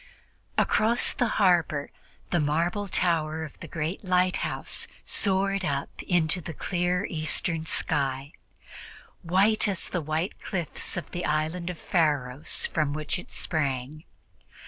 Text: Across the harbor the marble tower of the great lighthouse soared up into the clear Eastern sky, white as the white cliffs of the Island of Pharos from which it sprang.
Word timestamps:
Across 0.57 1.11
the 1.11 1.27
harbor 1.37 1.91
the 2.31 2.39
marble 2.39 2.87
tower 2.87 3.43
of 3.43 3.59
the 3.59 3.67
great 3.67 4.03
lighthouse 4.03 4.87
soared 5.05 5.63
up 5.63 6.01
into 6.01 6.41
the 6.41 6.55
clear 6.55 7.05
Eastern 7.05 7.67
sky, 7.67 8.31
white 9.21 9.67
as 9.67 9.89
the 9.89 10.01
white 10.01 10.41
cliffs 10.43 10.97
of 10.97 11.11
the 11.11 11.23
Island 11.23 11.69
of 11.69 11.77
Pharos 11.77 12.65
from 12.65 12.93
which 12.93 13.19
it 13.19 13.31
sprang. 13.31 14.05